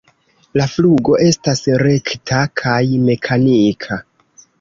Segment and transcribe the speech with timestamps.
[0.59, 2.79] La flugo estas rekta kaj
[3.11, 3.99] mekanika.